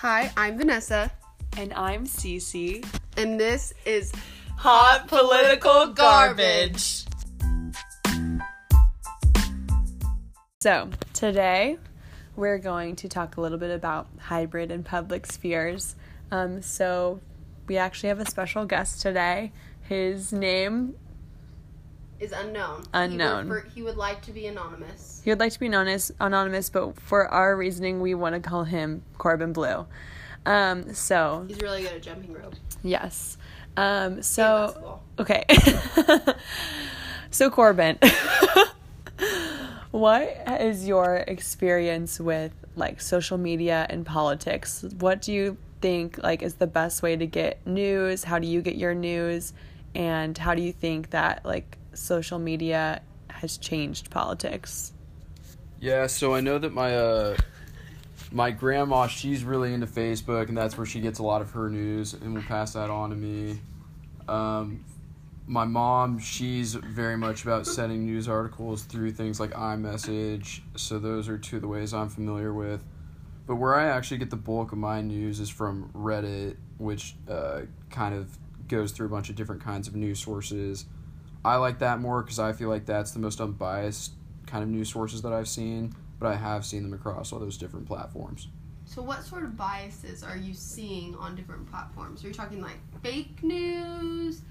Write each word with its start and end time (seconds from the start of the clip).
Hi, 0.00 0.32
I'm 0.34 0.56
Vanessa, 0.56 1.10
And 1.58 1.74
I'm 1.74 2.06
Cece. 2.06 2.82
and 3.18 3.38
this 3.38 3.74
is 3.84 4.12
Hot 4.56 5.06
political 5.08 5.88
garbage. 5.88 7.04
So, 10.62 10.88
today 11.12 11.76
we're 12.34 12.56
going 12.56 12.96
to 12.96 13.10
talk 13.10 13.36
a 13.36 13.42
little 13.42 13.58
bit 13.58 13.70
about 13.70 14.08
hybrid 14.18 14.70
and 14.70 14.84
public 14.86 15.26
spheres. 15.26 15.96
Um, 16.30 16.62
so, 16.62 17.20
we 17.66 17.76
actually 17.76 18.08
have 18.08 18.20
a 18.20 18.26
special 18.26 18.64
guest 18.64 19.02
today. 19.02 19.52
His 19.82 20.32
name, 20.32 20.94
is 22.20 22.32
unknown. 22.32 22.84
Unknown. 22.92 23.44
He, 23.46 23.50
would 23.50 23.62
prefer- 23.62 23.74
he 23.74 23.82
would 23.82 23.96
like 23.96 24.22
to 24.22 24.32
be 24.32 24.46
anonymous. 24.46 25.20
he 25.24 25.30
would 25.30 25.40
like 25.40 25.52
to 25.52 25.60
be 25.60 25.66
anonymous, 25.66 26.12
anonymous 26.20 26.70
but 26.70 27.00
for 27.00 27.26
our 27.28 27.56
reasoning, 27.56 28.00
we 28.00 28.14
want 28.14 28.34
to 28.34 28.40
call 28.40 28.64
him 28.64 29.02
Corbin 29.18 29.52
Bloo. 29.52 29.86
Um, 30.46 30.94
so, 30.94 31.44
He's 31.48 31.60
really 31.60 31.82
good 31.82 31.92
at 31.92 32.02
jumping 32.02 32.32
rope. 32.32 32.54
yes. 32.82 33.36
Um, 33.76 34.22
so. 34.22 35.00
Okay. 35.18 35.44
so 37.30 37.50
Corbin, 37.50 37.98
what 39.90 40.22
is 40.60 40.86
your 40.86 41.16
experience 41.16 42.18
with 42.20 42.52
like 42.76 43.00
social 43.00 43.38
media 43.38 43.86
and 43.90 44.04
politics? 44.04 44.84
What 44.98 45.22
do 45.22 45.32
you 45.32 45.56
think 45.80 46.18
like 46.22 46.42
is 46.42 46.54
the 46.54 46.66
best 46.66 47.02
way 47.02 47.16
to 47.16 47.26
get 47.26 47.64
news? 47.66 48.24
How 48.24 48.38
do 48.38 48.46
you 48.46 48.60
get 48.62 48.76
your 48.76 48.94
news? 48.94 49.52
And 49.94 50.36
how 50.36 50.54
do 50.54 50.62
you 50.62 50.72
think 50.72 51.10
that 51.10 51.44
like 51.44 51.76
social 51.94 52.38
media 52.38 53.02
has 53.28 53.58
changed 53.58 54.10
politics? 54.10 54.92
Yeah, 55.80 56.06
so 56.06 56.34
I 56.34 56.40
know 56.40 56.58
that 56.58 56.72
my 56.72 56.96
uh 56.96 57.36
my 58.32 58.50
grandma, 58.50 59.06
she's 59.06 59.44
really 59.44 59.74
into 59.74 59.86
Facebook 59.86 60.48
and 60.48 60.56
that's 60.56 60.76
where 60.76 60.86
she 60.86 61.00
gets 61.00 61.18
a 61.18 61.22
lot 61.22 61.42
of 61.42 61.50
her 61.52 61.68
news 61.68 62.14
and 62.14 62.34
will 62.34 62.42
pass 62.42 62.74
that 62.74 62.90
on 62.90 63.10
to 63.10 63.16
me. 63.16 63.60
Um 64.28 64.84
my 65.46 65.64
mom, 65.64 66.20
she's 66.20 66.74
very 66.74 67.16
much 67.16 67.42
about 67.42 67.66
sending 67.66 68.06
news 68.06 68.28
articles 68.28 68.84
through 68.84 69.10
things 69.10 69.40
like 69.40 69.50
iMessage, 69.50 70.60
so 70.76 71.00
those 71.00 71.28
are 71.28 71.38
two 71.38 71.56
of 71.56 71.62
the 71.62 71.68
ways 71.68 71.92
I'm 71.92 72.08
familiar 72.08 72.54
with. 72.54 72.84
But 73.48 73.56
where 73.56 73.74
I 73.74 73.88
actually 73.88 74.18
get 74.18 74.30
the 74.30 74.36
bulk 74.36 74.70
of 74.70 74.78
my 74.78 75.00
news 75.00 75.40
is 75.40 75.50
from 75.50 75.90
Reddit, 75.92 76.54
which 76.78 77.16
uh, 77.28 77.62
kind 77.90 78.14
of 78.14 78.38
goes 78.68 78.92
through 78.92 79.06
a 79.06 79.10
bunch 79.10 79.28
of 79.28 79.34
different 79.34 79.60
kinds 79.60 79.88
of 79.88 79.96
news 79.96 80.20
sources. 80.20 80.84
I 81.44 81.56
like 81.56 81.78
that 81.78 82.00
more 82.00 82.22
because 82.22 82.38
I 82.38 82.52
feel 82.52 82.68
like 82.68 82.86
that's 82.86 83.12
the 83.12 83.18
most 83.18 83.40
unbiased 83.40 84.12
kind 84.46 84.62
of 84.62 84.68
news 84.68 84.90
sources 84.92 85.22
that 85.22 85.32
I've 85.32 85.48
seen, 85.48 85.94
but 86.18 86.26
I 86.26 86.36
have 86.36 86.64
seen 86.64 86.82
them 86.82 86.92
across 86.92 87.32
all 87.32 87.38
those 87.38 87.56
different 87.56 87.86
platforms. 87.86 88.48
So, 88.84 89.02
what 89.02 89.22
sort 89.22 89.44
of 89.44 89.56
biases 89.56 90.22
are 90.22 90.36
you 90.36 90.52
seeing 90.52 91.14
on 91.14 91.36
different 91.36 91.70
platforms? 91.70 92.24
Are 92.24 92.28
you 92.28 92.34
talking 92.34 92.60
like 92.60 92.78
fake 93.02 93.42
news, 93.42 94.42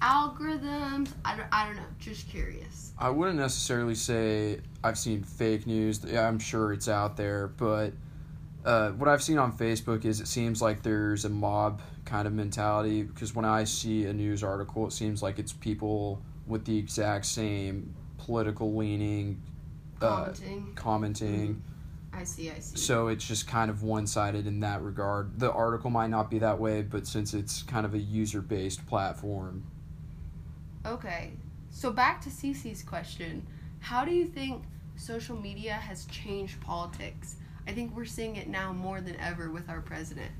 algorithms? 0.00 1.10
I 1.24 1.36
don't, 1.36 1.48
I 1.50 1.66
don't 1.66 1.76
know. 1.76 1.82
Just 1.98 2.28
curious. 2.28 2.92
I 2.96 3.10
wouldn't 3.10 3.38
necessarily 3.38 3.96
say 3.96 4.60
I've 4.84 4.96
seen 4.96 5.22
fake 5.22 5.66
news. 5.66 6.04
Yeah, 6.06 6.28
I'm 6.28 6.38
sure 6.38 6.72
it's 6.72 6.88
out 6.88 7.16
there, 7.16 7.48
but 7.48 7.92
uh, 8.66 8.90
what 8.90 9.08
I've 9.08 9.22
seen 9.22 9.38
on 9.38 9.56
Facebook 9.56 10.04
is 10.04 10.20
it 10.20 10.28
seems 10.28 10.60
like 10.60 10.82
there's 10.82 11.24
a 11.24 11.28
mob 11.28 11.80
kind 12.04 12.26
of 12.26 12.34
mentality 12.34 13.02
because 13.04 13.34
when 13.34 13.44
I 13.44 13.64
see 13.64 14.04
a 14.06 14.12
news 14.12 14.42
article, 14.42 14.86
it 14.86 14.92
seems 14.92 15.22
like 15.22 15.38
it's 15.38 15.52
people 15.52 16.20
with 16.46 16.64
the 16.64 16.76
exact 16.76 17.26
same 17.26 17.94
political 18.18 18.74
leaning 18.76 19.40
uh, 20.02 20.26
Commenting. 20.26 20.72
commenting. 20.74 21.62
I 22.12 22.24
see. 22.24 22.50
I 22.50 22.58
see. 22.58 22.76
So 22.76 23.08
it's 23.08 23.26
just 23.26 23.46
kind 23.46 23.70
of 23.70 23.82
one 23.82 24.06
sided 24.06 24.46
in 24.46 24.60
that 24.60 24.82
regard. 24.82 25.38
The 25.38 25.52
article 25.52 25.90
might 25.90 26.10
not 26.10 26.30
be 26.30 26.38
that 26.40 26.58
way, 26.58 26.82
but 26.82 27.06
since 27.06 27.34
it's 27.34 27.62
kind 27.62 27.86
of 27.86 27.94
a 27.94 27.98
user 27.98 28.40
based 28.40 28.86
platform, 28.86 29.64
Okay. 30.84 31.32
So 31.70 31.90
back 31.90 32.20
to 32.22 32.30
Cece's 32.30 32.82
question. 32.82 33.46
How 33.80 34.04
do 34.04 34.12
you 34.12 34.24
think 34.26 34.62
social 34.96 35.36
media 35.36 35.74
has 35.74 36.04
changed 36.06 36.60
politics? 36.60 37.36
I 37.66 37.72
think 37.72 37.96
we're 37.96 38.04
seeing 38.04 38.36
it 38.36 38.48
now 38.48 38.72
more 38.72 39.00
than 39.00 39.16
ever 39.16 39.50
with 39.50 39.68
our 39.68 39.80
president. 39.80 40.30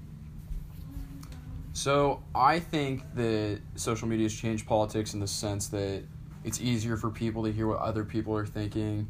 So 1.72 2.22
I 2.34 2.58
think 2.58 3.02
that 3.14 3.60
social 3.74 4.08
media 4.08 4.24
has 4.24 4.34
changed 4.34 4.66
politics 4.66 5.12
in 5.12 5.20
the 5.20 5.26
sense 5.26 5.68
that 5.68 6.04
it's 6.44 6.60
easier 6.60 6.96
for 6.96 7.10
people 7.10 7.44
to 7.44 7.52
hear 7.52 7.66
what 7.66 7.80
other 7.80 8.04
people 8.04 8.34
are 8.34 8.46
thinking. 8.46 9.08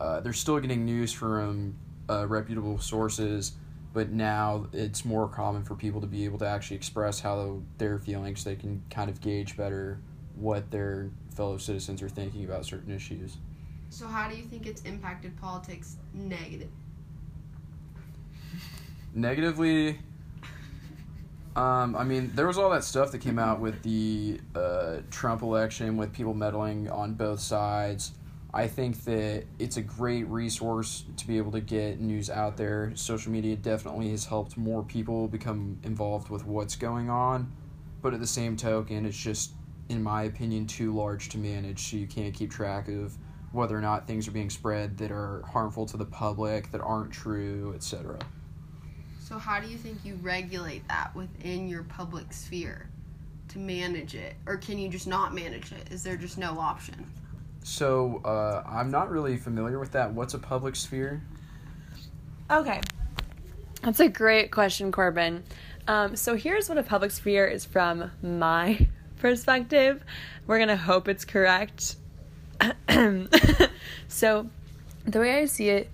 Uh, 0.00 0.20
they're 0.20 0.32
still 0.32 0.58
getting 0.58 0.84
news 0.84 1.12
from 1.12 1.76
uh, 2.08 2.26
reputable 2.26 2.78
sources, 2.78 3.52
but 3.92 4.10
now 4.10 4.66
it's 4.72 5.04
more 5.04 5.28
common 5.28 5.64
for 5.64 5.74
people 5.74 6.00
to 6.00 6.06
be 6.06 6.24
able 6.24 6.38
to 6.38 6.46
actually 6.46 6.76
express 6.76 7.20
how 7.20 7.60
they're 7.78 7.98
feeling 7.98 8.36
so 8.36 8.48
they 8.48 8.56
can 8.56 8.82
kind 8.88 9.10
of 9.10 9.20
gauge 9.20 9.56
better 9.56 10.00
what 10.36 10.70
their 10.70 11.10
fellow 11.34 11.58
citizens 11.58 12.02
are 12.02 12.08
thinking 12.08 12.44
about 12.44 12.64
certain 12.64 12.94
issues. 12.94 13.36
So 13.90 14.06
how 14.06 14.28
do 14.30 14.36
you 14.36 14.44
think 14.44 14.66
it's 14.66 14.82
impacted 14.82 15.36
politics 15.36 15.96
negative? 16.14 16.70
Negatively, 19.16 19.98
um, 21.56 21.96
I 21.96 22.04
mean, 22.04 22.32
there 22.34 22.46
was 22.46 22.58
all 22.58 22.68
that 22.68 22.84
stuff 22.84 23.12
that 23.12 23.20
came 23.20 23.38
out 23.38 23.60
with 23.60 23.82
the 23.82 24.38
uh, 24.54 24.98
Trump 25.10 25.40
election 25.40 25.96
with 25.96 26.12
people 26.12 26.34
meddling 26.34 26.90
on 26.90 27.14
both 27.14 27.40
sides. 27.40 28.12
I 28.52 28.66
think 28.66 29.04
that 29.04 29.44
it's 29.58 29.78
a 29.78 29.80
great 29.80 30.28
resource 30.28 31.04
to 31.16 31.26
be 31.26 31.38
able 31.38 31.50
to 31.52 31.62
get 31.62 31.98
news 31.98 32.28
out 32.28 32.58
there. 32.58 32.92
Social 32.94 33.32
media 33.32 33.56
definitely 33.56 34.10
has 34.10 34.26
helped 34.26 34.58
more 34.58 34.82
people 34.82 35.28
become 35.28 35.78
involved 35.82 36.28
with 36.28 36.44
what's 36.44 36.76
going 36.76 37.08
on, 37.08 37.50
but 38.02 38.12
at 38.12 38.20
the 38.20 38.26
same 38.26 38.54
token, 38.54 39.06
it's 39.06 39.16
just, 39.16 39.52
in 39.88 40.02
my 40.02 40.24
opinion, 40.24 40.66
too 40.66 40.94
large 40.94 41.30
to 41.30 41.38
manage, 41.38 41.90
so 41.90 41.96
you 41.96 42.06
can't 42.06 42.34
keep 42.34 42.50
track 42.50 42.88
of 42.88 43.16
whether 43.52 43.78
or 43.78 43.80
not 43.80 44.06
things 44.06 44.28
are 44.28 44.32
being 44.32 44.50
spread 44.50 44.98
that 44.98 45.10
are 45.10 45.42
harmful 45.50 45.86
to 45.86 45.96
the 45.96 46.04
public, 46.04 46.70
that 46.70 46.82
aren't 46.82 47.10
true, 47.10 47.72
etc. 47.74 48.18
So 49.26 49.38
how 49.38 49.58
do 49.58 49.66
you 49.66 49.76
think 49.76 50.04
you 50.04 50.14
regulate 50.22 50.86
that 50.86 51.12
within 51.16 51.66
your 51.66 51.82
public 51.82 52.32
sphere 52.32 52.88
to 53.48 53.58
manage 53.58 54.14
it? 54.14 54.34
Or 54.46 54.56
can 54.56 54.78
you 54.78 54.88
just 54.88 55.08
not 55.08 55.34
manage 55.34 55.72
it? 55.72 55.90
Is 55.90 56.04
there 56.04 56.16
just 56.16 56.38
no 56.38 56.60
option? 56.60 57.04
So 57.64 58.22
uh, 58.24 58.62
I'm 58.64 58.88
not 58.88 59.10
really 59.10 59.36
familiar 59.36 59.80
with 59.80 59.90
that. 59.92 60.12
What's 60.12 60.34
a 60.34 60.38
public 60.38 60.76
sphere? 60.76 61.24
Okay. 62.52 62.80
That's 63.82 63.98
a 63.98 64.08
great 64.08 64.52
question, 64.52 64.92
Corbin. 64.92 65.42
Um, 65.88 66.14
so 66.14 66.36
here's 66.36 66.68
what 66.68 66.78
a 66.78 66.84
public 66.84 67.10
sphere 67.10 67.48
is 67.48 67.64
from 67.64 68.12
my 68.22 68.86
perspective. 69.18 70.04
We're 70.46 70.58
going 70.58 70.68
to 70.68 70.76
hope 70.76 71.08
it's 71.08 71.24
correct. 71.24 71.96
so, 74.06 74.48
the 75.04 75.18
way 75.18 75.40
I 75.40 75.46
see 75.46 75.70
it, 75.70 75.90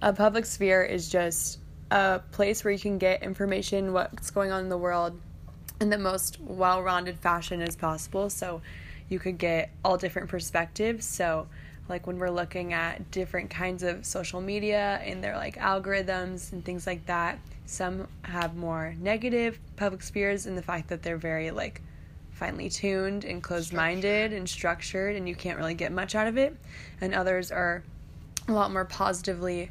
a 0.00 0.12
public 0.12 0.46
sphere 0.46 0.84
is 0.84 1.08
just 1.08 1.58
a 1.90 2.20
place 2.32 2.64
where 2.64 2.72
you 2.72 2.80
can 2.80 2.98
get 2.98 3.22
information, 3.22 3.92
what's 3.92 4.30
going 4.30 4.50
on 4.50 4.64
in 4.64 4.68
the 4.68 4.78
world, 4.78 5.20
in 5.80 5.90
the 5.90 5.98
most 5.98 6.40
well 6.40 6.82
rounded 6.82 7.18
fashion 7.18 7.60
as 7.62 7.76
possible. 7.76 8.30
So, 8.30 8.62
you 9.08 9.18
could 9.18 9.38
get 9.38 9.70
all 9.84 9.96
different 9.96 10.28
perspectives. 10.28 11.06
So, 11.06 11.46
like 11.88 12.06
when 12.06 12.18
we're 12.18 12.30
looking 12.30 12.72
at 12.72 13.10
different 13.10 13.50
kinds 13.50 13.82
of 13.82 14.04
social 14.04 14.40
media 14.40 15.00
and 15.04 15.22
their 15.22 15.36
like 15.36 15.56
algorithms 15.56 16.52
and 16.52 16.64
things 16.64 16.86
like 16.86 17.06
that, 17.06 17.38
some 17.66 18.08
have 18.22 18.56
more 18.56 18.94
negative 18.98 19.58
public 19.76 20.02
spheres 20.02 20.46
in 20.46 20.56
the 20.56 20.62
fact 20.62 20.88
that 20.88 21.02
they're 21.02 21.16
very 21.16 21.50
like 21.50 21.80
finely 22.32 22.68
tuned 22.68 23.24
and 23.24 23.42
closed 23.42 23.72
minded 23.72 24.32
and 24.32 24.48
structured 24.48 25.16
and 25.16 25.28
you 25.28 25.34
can't 25.34 25.58
really 25.58 25.74
get 25.74 25.92
much 25.92 26.14
out 26.14 26.26
of 26.26 26.36
it. 26.36 26.56
And 27.00 27.14
others 27.14 27.50
are 27.50 27.82
a 28.48 28.52
lot 28.52 28.72
more 28.72 28.84
positively 28.84 29.70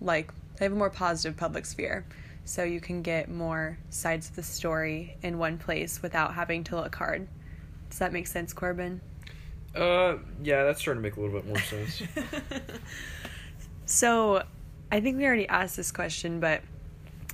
like 0.00 0.32
they 0.56 0.64
have 0.64 0.72
a 0.72 0.76
more 0.76 0.90
positive 0.90 1.36
public 1.36 1.66
sphere. 1.66 2.04
So 2.44 2.62
you 2.62 2.80
can 2.80 3.02
get 3.02 3.30
more 3.30 3.78
sides 3.88 4.28
of 4.28 4.36
the 4.36 4.42
story 4.42 5.16
in 5.22 5.38
one 5.38 5.56
place 5.56 6.02
without 6.02 6.34
having 6.34 6.62
to 6.64 6.76
look 6.76 6.94
hard. 6.94 7.26
Does 7.88 7.98
that 8.00 8.12
make 8.12 8.26
sense, 8.26 8.52
Corbin? 8.52 9.00
Uh, 9.74 10.16
yeah, 10.42 10.64
that's 10.64 10.80
starting 10.80 11.02
to 11.02 11.08
make 11.08 11.16
a 11.16 11.20
little 11.20 11.40
bit 11.40 11.46
more 11.46 11.58
sense. 11.58 12.02
So, 13.86 14.42
I 14.90 15.00
think 15.00 15.18
we 15.18 15.26
already 15.26 15.48
asked 15.48 15.76
this 15.76 15.92
question, 15.92 16.40
but 16.40 16.62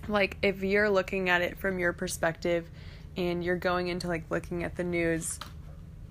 like 0.08 0.36
if 0.42 0.62
you're 0.62 0.90
looking 0.90 1.28
at 1.28 1.42
it 1.42 1.58
from 1.58 1.78
your 1.78 1.92
perspective 1.92 2.68
and 3.16 3.44
you're 3.44 3.56
going 3.56 3.88
into 3.88 4.08
like 4.08 4.24
looking 4.30 4.64
at 4.64 4.76
the 4.76 4.82
news 4.82 5.38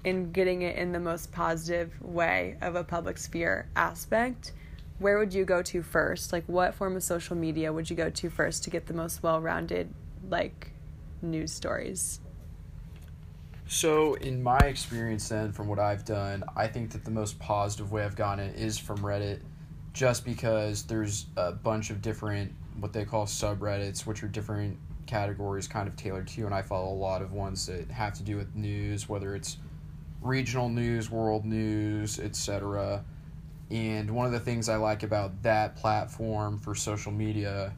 and 0.06 0.32
getting 0.32 0.62
it 0.62 0.78
in 0.78 0.92
the 0.92 1.00
most 1.00 1.32
positive 1.32 1.92
way 2.02 2.56
of 2.62 2.76
a 2.76 2.84
public 2.84 3.18
sphere 3.18 3.68
aspect, 3.76 4.54
where 5.00 5.18
would 5.18 5.34
you 5.34 5.46
go 5.46 5.62
to 5.64 5.82
first? 5.82 6.32
Like 6.32 6.44
what 6.46 6.76
form 6.76 6.96
of 6.96 7.04
social 7.04 7.36
media 7.36 7.74
would 7.74 7.90
you 7.90 7.96
go 7.96 8.10
to 8.10 8.30
first 8.30 8.64
to 8.66 8.70
get 8.70 8.86
the 8.86 8.94
most 8.94 9.24
well-rounded 9.24 9.94
like 10.30 10.72
news 11.22 11.52
stories? 11.52 12.20
So, 13.72 14.16
in 14.16 14.42
my 14.42 14.58
experience, 14.58 15.30
then, 15.30 15.52
from 15.52 15.68
what 15.68 15.78
I've 15.78 16.04
done, 16.04 16.44
I 16.56 16.66
think 16.66 16.90
that 16.90 17.06
the 17.06 17.12
most 17.12 17.38
positive 17.38 17.92
way 17.92 18.04
I've 18.04 18.16
gotten 18.16 18.46
it 18.46 18.56
is 18.56 18.80
from 18.80 18.98
Reddit, 18.98 19.42
just 19.94 20.26
because 20.26 20.82
there's 20.84 21.28
a 21.38 21.52
bunch 21.52 21.92
of 21.92 22.02
different 22.02 22.52
what 22.80 22.94
they 22.94 23.06
call 23.06 23.28
subreddits, 23.28 24.08
which 24.08 24.24
are 24.24 24.28
different 24.28 24.76
categories 25.06 25.68
kind 25.68 25.88
of 25.88 25.96
tailored 25.96 26.28
to 26.30 26.40
you. 26.40 26.48
And 26.48 26.56
I 26.56 26.64
follow 26.64 26.92
a 26.92 26.98
lot 26.98 27.22
of 27.22 27.32
ones 27.32 27.68
that 27.68 27.92
have 27.92 28.14
to 28.16 28.24
do 28.24 28.38
with 28.38 28.56
news, 28.56 29.08
whether 29.08 29.36
it's 29.36 29.58
regional 30.22 30.70
news, 30.70 31.12
world 31.12 31.46
news, 31.46 32.20
etc. 32.20 33.04
And 33.72 34.10
one 34.12 34.26
of 34.26 34.32
the 34.32 34.40
things 34.40 34.68
I 34.68 34.78
like 34.78 35.04
about 35.04 35.44
that 35.44 35.76
platform 35.76 36.58
for 36.58 36.74
social 36.74 37.12
media, 37.12 37.74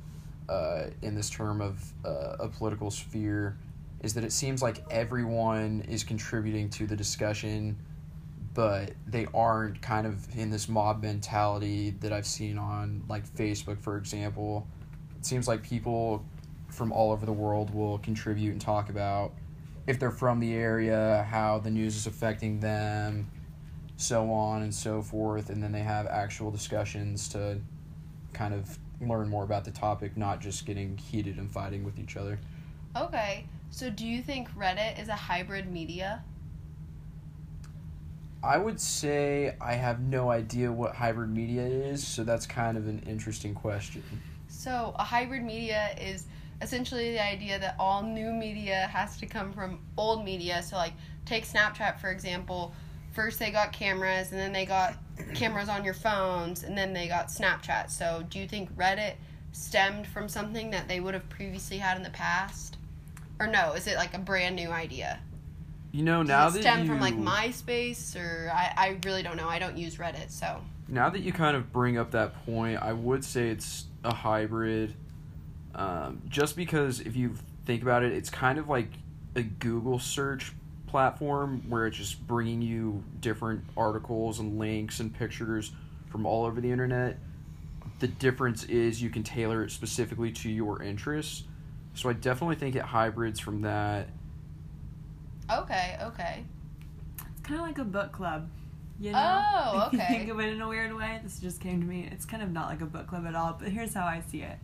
uh, 0.48 0.86
in 1.02 1.16
this 1.16 1.30
term 1.30 1.62
of 1.62 1.82
uh, 2.06 2.38
a 2.40 2.48
political 2.48 2.90
sphere, 2.90 3.58
is 4.02 4.14
that 4.14 4.24
it 4.24 4.32
seems 4.32 4.62
like 4.62 4.84
everyone 4.90 5.82
is 5.88 6.04
contributing 6.04 6.70
to 6.70 6.88
the 6.88 6.96
discussion, 6.96 7.78
but 8.54 8.92
they 9.06 9.28
aren't 9.34 9.82
kind 9.82 10.08
of 10.08 10.28
in 10.38 10.50
this 10.50 10.68
mob 10.68 11.02
mentality 11.02 11.92
that 12.00 12.12
I've 12.12 12.26
seen 12.26 12.58
on 12.58 13.04
like 13.08 13.28
Facebook, 13.28 13.80
for 13.80 13.98
example. 13.98 14.68
It 15.18 15.26
seems 15.26 15.48
like 15.48 15.62
people 15.62 16.26
from 16.70 16.92
all 16.92 17.12
over 17.12 17.26
the 17.26 17.34
world 17.34 17.74
will 17.74 17.98
contribute 18.00 18.52
and 18.52 18.62
talk 18.62 18.90
about 18.90 19.34
if 19.88 20.00
they're 20.00 20.12
from 20.12 20.40
the 20.40 20.54
area, 20.54 21.28
how 21.30 21.60
the 21.60 21.70
news 21.70 21.96
is 21.96 22.08
affecting 22.08 22.60
them, 22.60 23.30
so 24.02 24.32
on 24.32 24.62
and 24.64 24.74
so 24.74 25.02
forth, 25.02 25.50
and 25.50 25.62
then 25.62 25.72
they 25.72 25.82
have 25.82 26.08
actual 26.08 26.52
discussions 26.52 27.28
to 27.30 27.60
kind 28.34 28.54
of 28.54 28.78
learn 29.00 29.30
more 29.30 29.44
about 29.44 29.66
the 29.66 29.72
topic, 29.72 30.16
not 30.18 30.42
just 30.42 30.66
getting 30.66 30.98
heated 30.98 31.38
and 31.38 31.52
fighting 31.52 31.84
with 31.84 32.00
each 32.00 32.18
other. 32.18 32.40
Okay. 32.96 33.46
So 33.70 33.90
do 33.90 34.06
you 34.06 34.22
think 34.22 34.50
Reddit 34.52 35.02
is 35.02 35.08
a 35.08 35.16
hybrid 35.16 35.72
media? 35.72 36.24
I 38.44 38.58
would 38.58 38.80
say 38.80 39.56
I 39.62 39.74
have 39.74 40.02
no 40.02 40.32
idea 40.32 40.72
what 40.72 40.96
hybrid 40.96 41.30
media 41.30 41.64
is, 41.64 42.06
so 42.06 42.24
that's 42.24 42.46
kind 42.46 42.78
of 42.78 42.88
an 42.88 43.04
interesting 43.08 43.54
question. 43.54 44.04
So 44.48 44.96
a 44.98 45.04
hybrid 45.04 45.44
media 45.44 45.96
is 46.00 46.26
essentially 46.62 47.12
the 47.12 47.24
idea 47.24 47.60
that 47.60 47.76
all 47.80 48.04
new 48.04 48.32
media 48.32 48.90
has 48.92 49.18
to 49.18 49.26
come 49.26 49.54
from 49.54 49.80
old 49.98 50.26
media. 50.26 50.62
So 50.64 50.76
like 50.76 50.94
take 51.26 51.48
Snapchat 51.48 52.00
for 52.00 52.10
example. 52.10 52.74
First 53.12 53.40
they 53.40 53.52
got 53.52 53.74
cameras 53.74 54.32
and 54.32 54.40
then 54.40 54.54
they 54.54 54.66
got 54.66 54.96
cameras 55.34 55.70
on 55.70 55.84
your 55.84 55.94
phones 55.94 56.64
and 56.64 56.78
then 56.78 56.94
they 56.94 57.08
got 57.08 57.28
Snapchat. 57.28 57.90
So 57.90 58.26
do 58.30 58.40
you 58.40 58.48
think 58.48 58.74
Reddit 58.76 59.16
stemmed 59.52 60.08
from 60.08 60.30
something 60.30 60.72
that 60.72 60.88
they 60.88 61.00
would 61.00 61.14
have 61.14 61.28
previously 61.30 61.78
had 61.78 61.98
in 61.98 62.04
the 62.04 62.10
past? 62.12 62.78
Or 63.40 63.48
no, 63.48 63.74
is 63.74 63.88
it 63.88 63.96
like 63.96 64.14
a 64.14 64.20
brand 64.20 64.56
new 64.56 64.70
idea? 64.70 65.20
You 65.92 66.04
know, 66.04 66.24
Does 66.24 66.30
now 66.30 66.48
it 66.48 66.52
that 66.54 66.62
stem 66.62 66.82
you 66.82 66.88
from 66.88 67.02
like 67.02 67.16
MySpace 67.16 68.16
or 68.16 68.50
I, 68.54 68.74
I 68.78 69.00
really 69.04 69.24
don't 69.24 69.36
know. 69.36 69.50
I 69.50 69.60
don't 69.60 69.78
use 69.78 69.98
Reddit, 69.98 70.30
so 70.30 70.62
now 70.88 71.10
that 71.10 71.22
you 71.22 71.34
kind 71.34 71.56
of 71.56 71.72
bring 71.72 71.98
up 71.98 72.12
that 72.12 72.46
point, 72.46 72.82
I 72.82 72.94
would 72.94 73.24
say 73.26 73.50
it's 73.50 73.86
a 74.04 74.14
hybrid. 74.14 74.94
Um, 75.74 76.22
just 76.28 76.56
because 76.56 77.00
if 77.00 77.16
you 77.16 77.34
think 77.66 77.82
about 77.82 78.04
it, 78.04 78.12
it's 78.12 78.30
kind 78.30 78.60
of 78.60 78.68
like 78.68 78.90
a 79.36 79.42
Google 79.42 80.00
search 80.00 80.54
platform 80.92 81.64
where 81.70 81.88
it's 81.88 81.98
just 81.98 82.28
bringing 82.28 82.62
you 82.62 83.04
different 83.22 83.64
articles 83.78 84.40
and 84.40 84.60
links 84.60 85.00
and 85.00 85.14
pictures 85.14 85.72
from 86.10 86.26
all 86.26 86.46
over 86.46 86.60
the 86.62 86.70
internet. 86.72 87.18
The 88.00 88.08
difference 88.08 88.64
is 88.66 89.02
you 89.02 89.10
can 89.10 89.24
tailor 89.24 89.64
it 89.64 89.72
specifically 89.72 90.32
to 90.34 90.50
your 90.50 90.82
interests. 90.84 91.44
So 91.94 92.10
I 92.10 92.14
definitely 92.14 92.56
think 92.56 92.76
it 92.76 92.84
hybrids 92.84 93.40
from 93.40 93.62
that. 93.62 94.10
okay, 95.52 95.98
okay. 96.02 96.44
It's 97.32 97.42
kind 97.42 97.60
of 97.60 97.66
like 97.66 97.78
a 97.78 97.84
book 97.84 98.12
club. 98.12 98.50
You 99.00 99.12
know? 99.14 99.42
Oh, 99.44 99.84
If 99.88 99.94
you 99.94 100.00
okay. 100.00 100.08
think 100.14 100.30
of 100.30 100.40
it 100.40 100.50
in 100.50 100.62
a 100.62 100.68
weird 100.68 100.96
way, 100.96 101.20
this 101.24 101.40
just 101.40 101.60
came 101.60 101.82
to 101.82 101.88
me. 101.88 102.08
It's 102.12 102.26
kind 102.26 102.44
of 102.44 102.52
not 102.52 102.70
like 102.70 102.82
a 102.82 102.86
book 102.86 103.08
club 103.08 103.26
at 103.26 103.36
all, 103.36 103.58
but 103.60 103.70
here's 103.70 103.94
how 103.94 104.06
I 104.06 104.22
see 104.30 104.42
it. 104.42 104.58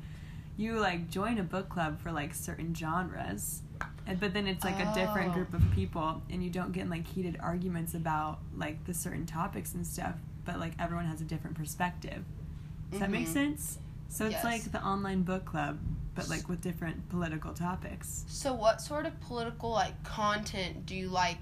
You 0.57 0.79
like 0.79 1.09
join 1.09 1.37
a 1.37 1.43
book 1.43 1.69
club 1.69 1.99
for 2.01 2.11
like 2.11 2.33
certain 2.33 2.73
genres, 2.73 3.61
and 4.07 4.19
but 4.19 4.33
then 4.33 4.47
it's 4.47 4.63
like 4.63 4.79
a 4.79 4.91
different 4.95 5.31
Oh. 5.31 5.33
group 5.33 5.53
of 5.53 5.71
people, 5.71 6.21
and 6.31 6.43
you 6.43 6.49
don't 6.49 6.71
get 6.71 6.83
in 6.83 6.89
like 6.89 7.05
heated 7.07 7.37
arguments 7.41 7.93
about 7.93 8.39
like 8.55 8.83
the 8.85 8.93
certain 8.93 9.25
topics 9.25 9.73
and 9.75 9.85
stuff. 9.85 10.15
But 10.45 10.59
like 10.59 10.73
everyone 10.79 11.05
has 11.05 11.21
a 11.21 11.25
different 11.25 11.55
perspective. 11.55 12.23
Does 12.89 13.01
that 13.01 13.11
make 13.11 13.27
Mhm. 13.27 13.33
sense? 13.33 13.79
So 14.09 14.25
it's 14.25 14.31
Yes. 14.35 14.43
like 14.43 14.71
the 14.71 14.83
online 14.83 15.21
book 15.23 15.45
club, 15.45 15.77
but 16.15 16.27
like 16.29 16.47
with 16.49 16.61
different 16.61 17.07
political 17.09 17.53
topics. 17.53 18.25
So, 18.27 18.53
what 18.53 18.81
sort 18.81 19.05
of 19.05 19.19
political 19.19 19.69
like 19.69 20.01
content 20.03 20.85
do 20.85 20.95
you 20.95 21.09
like 21.09 21.37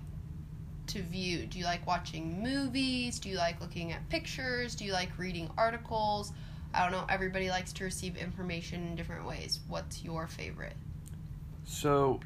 to 0.88 1.02
view? 1.04 1.46
Do 1.46 1.58
you 1.60 1.66
like 1.66 1.86
watching 1.88 2.42
movies? 2.44 3.20
Do 3.20 3.30
you 3.30 3.38
like 3.38 3.62
looking 3.62 3.92
at 3.94 4.10
pictures? 4.10 4.76
Do 4.76 4.84
you 4.84 4.92
like 4.94 5.18
reading 5.18 5.50
articles? 5.58 6.34
I 6.76 6.84
don't 6.84 6.92
know. 6.92 7.06
Everybody 7.10 7.50
likes 7.50 7.72
to 7.74 7.84
receive 7.86 8.18
information 8.18 8.86
in 8.86 8.96
different 8.96 9.26
ways. 9.26 9.60
What's 9.68 10.04
your 10.04 10.28
favorite? 10.28 10.76
So, 11.64 12.20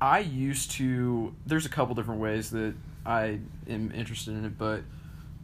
I 0.00 0.20
used 0.20 0.70
to. 0.72 1.34
There's 1.46 1.66
a 1.66 1.68
couple 1.68 1.94
different 1.94 2.20
ways 2.20 2.50
that 2.50 2.74
I 3.04 3.40
am 3.68 3.92
interested 3.94 4.34
in 4.34 4.44
it, 4.44 4.58
but 4.58 4.82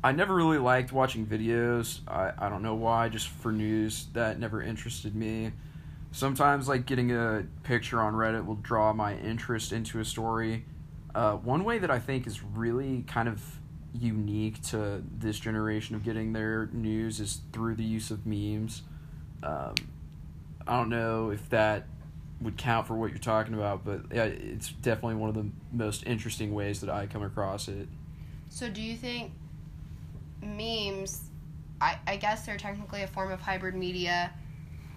I 0.02 0.12
never 0.12 0.34
really 0.34 0.58
liked 0.58 0.92
watching 0.92 1.26
videos. 1.26 2.00
I, 2.08 2.32
I 2.38 2.48
don't 2.48 2.62
know 2.62 2.74
why, 2.74 3.08
just 3.08 3.28
for 3.28 3.52
news. 3.52 4.06
That 4.14 4.40
never 4.40 4.62
interested 4.62 5.14
me. 5.14 5.52
Sometimes, 6.10 6.68
like, 6.68 6.86
getting 6.86 7.12
a 7.12 7.44
picture 7.62 8.00
on 8.00 8.14
Reddit 8.14 8.44
will 8.44 8.56
draw 8.56 8.92
my 8.92 9.16
interest 9.16 9.72
into 9.72 10.00
a 10.00 10.04
story. 10.04 10.64
Uh, 11.14 11.34
one 11.36 11.64
way 11.64 11.78
that 11.78 11.90
I 11.90 11.98
think 11.98 12.26
is 12.26 12.42
really 12.42 13.04
kind 13.06 13.28
of 13.28 13.42
unique 13.94 14.62
to 14.62 15.02
this 15.18 15.38
generation 15.38 15.94
of 15.94 16.02
getting 16.02 16.32
their 16.32 16.68
news 16.72 17.20
is 17.20 17.40
through 17.52 17.74
the 17.74 17.84
use 17.84 18.10
of 18.10 18.26
memes. 18.26 18.82
Um, 19.42 19.74
I 20.66 20.76
don't 20.76 20.88
know 20.88 21.30
if 21.30 21.48
that 21.50 21.86
would 22.40 22.56
count 22.56 22.86
for 22.86 22.94
what 22.94 23.10
you're 23.10 23.18
talking 23.18 23.54
about, 23.54 23.84
but 23.84 24.00
it's 24.10 24.70
definitely 24.70 25.16
one 25.16 25.28
of 25.28 25.34
the 25.34 25.46
most 25.72 26.06
interesting 26.06 26.54
ways 26.54 26.80
that 26.80 26.90
I 26.90 27.06
come 27.06 27.22
across 27.22 27.68
it. 27.68 27.88
So, 28.48 28.68
do 28.68 28.82
you 28.82 28.96
think 28.96 29.32
memes, 30.42 31.22
I, 31.80 31.98
I 32.06 32.16
guess 32.16 32.46
they're 32.46 32.56
technically 32.56 33.02
a 33.02 33.06
form 33.06 33.30
of 33.30 33.40
hybrid 33.40 33.74
media, 33.74 34.32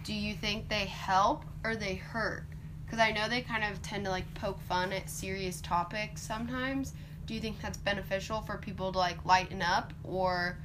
do 0.04 0.14
you 0.14 0.34
think 0.34 0.70
they 0.70 0.86
help 0.86 1.44
or 1.64 1.76
they 1.76 1.96
hurt? 1.96 2.46
Because 2.86 3.00
I 3.00 3.12
know 3.12 3.28
they 3.28 3.42
kind 3.42 3.64
of 3.64 3.82
tend 3.82 4.06
to 4.06 4.12
like 4.12 4.32
poke 4.36 4.60
fun 4.62 4.94
at 4.94 5.10
serious 5.10 5.62
topics 5.62 6.22
sometimes. 6.22 6.94
Do 7.26 7.34
you 7.34 7.40
think 7.40 7.62
that's 7.62 7.78
beneficial 7.78 8.42
for 8.42 8.58
people 8.58 8.92
to 8.92 8.98
like 8.98 9.24
lighten 9.26 9.62
up 9.62 9.94
or 10.04 10.58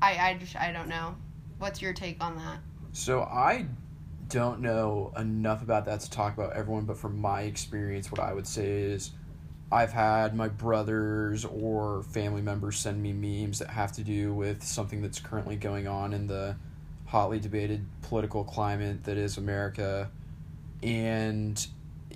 I, 0.00 0.30
I 0.30 0.34
just 0.38 0.56
I 0.56 0.72
don't 0.72 0.88
know. 0.88 1.14
What's 1.58 1.80
your 1.80 1.92
take 1.92 2.22
on 2.22 2.36
that? 2.36 2.58
So 2.92 3.22
I 3.22 3.66
don't 4.28 4.60
know 4.60 5.12
enough 5.16 5.62
about 5.62 5.84
that 5.86 6.00
to 6.00 6.10
talk 6.10 6.34
about 6.34 6.54
everyone, 6.54 6.84
but 6.84 6.96
from 6.98 7.20
my 7.20 7.42
experience, 7.42 8.10
what 8.10 8.20
I 8.20 8.32
would 8.32 8.46
say 8.46 8.66
is 8.66 9.12
I've 9.70 9.92
had 9.92 10.34
my 10.34 10.48
brothers 10.48 11.44
or 11.44 12.02
family 12.02 12.42
members 12.42 12.78
send 12.78 13.02
me 13.02 13.12
memes 13.12 13.58
that 13.60 13.68
have 13.70 13.92
to 13.92 14.02
do 14.02 14.34
with 14.34 14.62
something 14.62 15.00
that's 15.00 15.18
currently 15.18 15.56
going 15.56 15.86
on 15.86 16.12
in 16.12 16.26
the 16.26 16.56
hotly 17.06 17.38
debated 17.38 17.86
political 18.02 18.44
climate 18.44 19.04
that 19.04 19.16
is 19.16 19.38
America. 19.38 20.10
And 20.82 21.64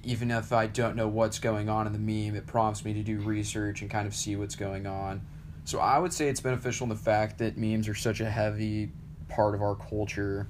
even 0.07 0.31
if 0.31 0.53
I 0.53 0.69
don't 0.69 0.95
know 0.95 1.09
what's 1.09 1.41
going 1.41 1.69
on 1.69 1.87
in 1.89 1.93
the 1.93 1.99
meme, 1.99 2.37
it 2.37 2.47
prompts 2.47 2.85
me 2.85 2.95
to 2.95 3.03
do 3.03 3.19
research 3.21 3.83
and 3.83 3.91
kind 3.91 4.07
of 4.07 4.15
see 4.15 4.37
what's 4.37 4.55
going 4.55 4.87
on. 4.87 5.21
So 5.65 5.81
I 5.81 5.99
would 5.99 6.13
say 6.13 6.29
it's 6.29 6.41
beneficial 6.41 6.85
in 6.85 6.91
the 6.91 6.95
fact 6.95 7.39
that 7.39 7.57
memes 7.59 7.89
are 7.89 7.95
such 7.95 8.21
a 8.21 8.31
heavy 8.31 8.93
part 9.29 9.57
of 9.57 9.63
our 9.63 9.75
culture 9.75 10.47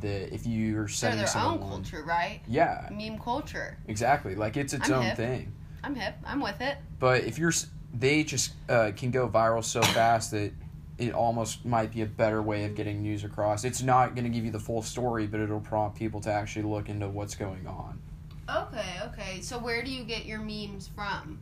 that 0.00 0.34
if 0.34 0.44
you're 0.46 0.88
They're 0.88 1.14
their 1.16 1.26
someone, 1.28 1.62
own 1.62 1.68
culture, 1.70 2.02
right? 2.02 2.40
yeah, 2.48 2.88
Meme 2.92 3.18
culture. 3.20 3.78
exactly, 3.86 4.34
like 4.34 4.56
it's 4.56 4.72
its 4.74 4.88
I'm 4.90 4.96
own 4.96 5.02
hip. 5.04 5.16
thing. 5.16 5.52
I'm 5.84 5.94
hip. 5.94 6.14
I'm 6.26 6.40
with 6.40 6.60
it. 6.60 6.78
But 6.98 7.22
if 7.22 7.38
you're, 7.38 7.52
they 7.94 8.24
just 8.24 8.52
uh, 8.68 8.90
can 8.96 9.12
go 9.12 9.28
viral 9.28 9.62
so 9.64 9.80
fast 9.80 10.32
that 10.32 10.52
it 10.98 11.14
almost 11.14 11.64
might 11.64 11.92
be 11.92 12.02
a 12.02 12.06
better 12.06 12.42
way 12.42 12.64
of 12.64 12.74
getting 12.74 13.00
news 13.00 13.22
across. 13.22 13.64
It's 13.64 13.80
not 13.82 14.16
going 14.16 14.24
to 14.24 14.30
give 14.30 14.44
you 14.44 14.50
the 14.50 14.58
full 14.58 14.82
story, 14.82 15.28
but 15.28 15.38
it'll 15.38 15.60
prompt 15.60 15.96
people 15.96 16.20
to 16.22 16.32
actually 16.32 16.62
look 16.64 16.88
into 16.88 17.08
what's 17.08 17.36
going 17.36 17.68
on. 17.68 18.00
Okay, 18.48 18.96
okay. 19.04 19.40
So 19.40 19.58
where 19.58 19.82
do 19.82 19.90
you 19.90 20.04
get 20.04 20.24
your 20.24 20.40
memes 20.40 20.88
from? 20.88 21.40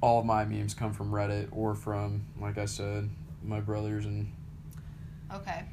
All 0.00 0.20
of 0.20 0.26
my 0.26 0.44
memes 0.44 0.74
come 0.74 0.92
from 0.92 1.10
Reddit 1.10 1.48
or 1.52 1.74
from, 1.74 2.24
like 2.40 2.58
I 2.58 2.64
said, 2.64 3.10
my 3.44 3.60
brothers 3.60 4.06
and 4.06 4.32
Okay. 5.32 5.64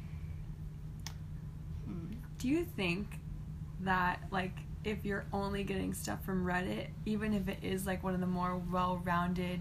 Hmm. 1.86 2.14
Do 2.38 2.48
you 2.48 2.64
think 2.64 3.18
that 3.80 4.20
like 4.30 4.56
if 4.84 5.04
you're 5.04 5.26
only 5.32 5.64
getting 5.64 5.92
stuff 5.94 6.24
from 6.24 6.44
Reddit, 6.44 6.88
even 7.04 7.34
if 7.34 7.48
it 7.48 7.58
is 7.62 7.86
like 7.86 8.02
one 8.02 8.14
of 8.14 8.20
the 8.20 8.26
more 8.26 8.56
well-rounded 8.70 9.60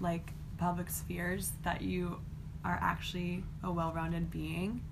like 0.00 0.32
public 0.58 0.90
spheres 0.90 1.52
that 1.64 1.82
you 1.82 2.20
are 2.64 2.78
actually 2.82 3.44
a 3.62 3.70
well-rounded 3.72 4.30
being? 4.30 4.82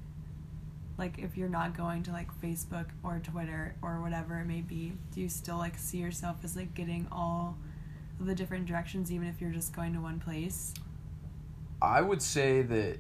Like 0.99 1.19
if 1.19 1.37
you're 1.37 1.49
not 1.49 1.77
going 1.77 2.03
to 2.05 2.13
like 2.13 2.29
Facebook 2.43 2.87
or 3.05 3.21
Twitter 3.23 3.75
or 3.83 4.01
whatever 4.01 4.39
it 4.41 4.47
may 4.47 4.61
be, 4.61 4.93
do 5.15 5.21
you 5.21 5.29
still 5.29 5.57
like 5.57 5.79
see 5.79 5.99
yourself 5.99 6.39
as 6.43 6.57
like 6.57 6.75
getting 6.75 7.07
all 7.13 7.57
the 8.21 8.35
different 8.35 8.67
directions 8.67 9.13
even 9.13 9.29
if 9.29 9.41
you're 9.41 9.53
just 9.53 9.75
going 9.75 9.95
to 9.95 10.01
one 10.01 10.19
place? 10.19 10.75
I 11.81 12.01
would 12.03 12.21
say 12.21 12.63
that 12.63 12.99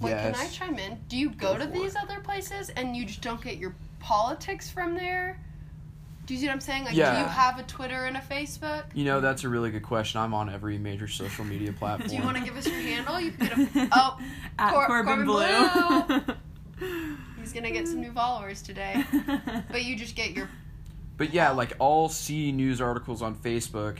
Wait, 0.00 0.10
yes. 0.10 0.36
can 0.36 0.46
I 0.46 0.48
chime 0.50 0.78
in? 0.78 0.98
Do 1.08 1.16
you 1.16 1.30
go, 1.30 1.54
Go 1.54 1.58
to 1.64 1.66
these 1.66 1.94
it. 1.96 2.02
other 2.02 2.20
places 2.20 2.70
and 2.70 2.96
you 2.96 3.04
just 3.04 3.22
don't 3.22 3.42
get 3.42 3.56
your 3.58 3.74
politics 3.98 4.70
from 4.70 4.94
there? 4.94 5.40
Do 6.26 6.34
you 6.34 6.40
see 6.40 6.46
what 6.46 6.54
I'm 6.54 6.60
saying? 6.60 6.84
Like, 6.84 6.94
do 6.94 7.00
you 7.00 7.04
have 7.06 7.58
a 7.60 7.62
Twitter 7.64 8.04
and 8.04 8.16
a 8.16 8.20
Facebook? 8.20 8.82
You 8.94 9.04
know, 9.04 9.20
that's 9.20 9.44
a 9.44 9.48
really 9.48 9.70
good 9.70 9.84
question. 9.84 10.20
I'm 10.20 10.34
on 10.34 10.50
every 10.50 10.76
major 10.76 11.06
social 11.06 11.44
media 11.44 11.72
platform. 11.72 12.08
Do 12.10 12.16
you 12.16 12.22
want 12.24 12.36
to 12.36 12.42
give 12.42 12.56
us 12.56 12.66
your 12.66 12.74
handle? 12.80 13.20
You 13.20 13.30
can 13.30 13.46
get 13.72 13.76
a. 13.76 13.88
Oh, 13.92 14.18
At 14.58 14.72
Cor- 14.72 14.86
Corbin, 14.86 15.24
Corbin 15.24 16.26
Bloo. 16.26 16.34
he's 17.46 17.52
gonna 17.54 17.70
get 17.70 17.86
some 17.86 18.00
new 18.00 18.12
followers 18.12 18.60
today. 18.62 19.04
But 19.70 19.84
you 19.84 19.96
just 19.96 20.16
get 20.16 20.32
your. 20.32 20.48
But 21.16 21.32
yeah, 21.32 21.50
like 21.50 21.74
I'll 21.80 22.08
see 22.08 22.50
news 22.52 22.80
articles 22.80 23.22
on 23.22 23.34
Facebook 23.36 23.98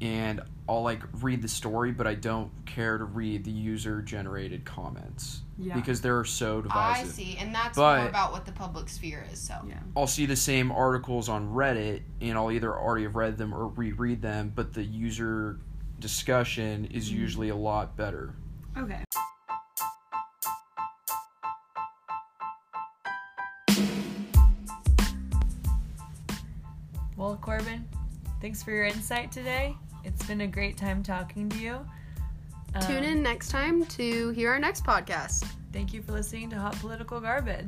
and 0.00 0.40
I'll 0.68 0.82
like 0.82 1.02
read 1.20 1.42
the 1.42 1.48
story, 1.48 1.92
but 1.92 2.06
I 2.06 2.14
don't 2.14 2.50
care 2.66 2.98
to 2.98 3.04
read 3.04 3.44
the 3.44 3.50
user 3.50 4.00
generated 4.02 4.64
comments. 4.64 5.42
Yeah. 5.58 5.74
Because 5.74 6.00
they're 6.00 6.24
so 6.24 6.62
divisive. 6.62 7.06
I 7.08 7.08
see, 7.10 7.36
and 7.38 7.54
that's 7.54 7.76
But- 7.76 7.98
more 8.00 8.08
about 8.08 8.32
what 8.32 8.46
the 8.46 8.52
public 8.52 8.88
sphere 8.88 9.24
is. 9.32 9.38
So. 9.38 9.54
yeah. 9.68 9.78
I'll 9.96 10.06
see 10.08 10.26
the 10.26 10.34
same 10.36 10.72
articles 10.72 11.28
on 11.28 11.50
Reddit 11.52 12.00
and 12.20 12.36
I'll 12.38 12.50
either 12.50 12.74
already 12.74 13.04
have 13.04 13.14
read 13.16 13.36
them 13.38 13.54
or 13.54 13.68
reread 13.68 14.22
them, 14.22 14.52
but 14.54 14.72
the 14.72 14.82
user 14.82 15.58
discussion 16.00 16.86
is 16.86 17.08
Mm-hmm. 17.10 17.20
usually 17.20 17.48
a 17.50 17.56
lot 17.56 17.96
better. 17.96 18.34
Okay. 18.76 19.04
Corbin, 27.42 27.86
thanks 28.40 28.62
for 28.62 28.70
your 28.70 28.84
insight 28.84 29.30
today. 29.32 29.76
It's 30.04 30.24
been 30.26 30.42
a 30.42 30.46
great 30.46 30.76
time 30.76 31.02
talking 31.02 31.48
to 31.50 31.58
you. 31.58 31.86
Um, 32.74 32.82
Tune 32.82 33.04
in 33.04 33.22
next 33.22 33.50
time 33.50 33.84
to 33.84 34.30
hear 34.30 34.50
our 34.50 34.58
next 34.58 34.84
podcast. 34.84 35.44
Thank 35.72 35.92
you 35.92 36.02
for 36.02 36.12
listening 36.12 36.48
to 36.50 36.56
Hot 36.56 36.78
Political 36.78 37.20
Garbage. 37.20 37.66